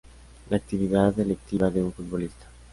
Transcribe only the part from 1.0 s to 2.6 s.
delictiva de un futbolista.